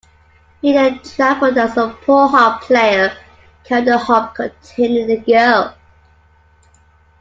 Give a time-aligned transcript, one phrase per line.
[0.63, 3.15] He then traveled as a poor harp player
[3.63, 5.75] carrying the harp containing the girl.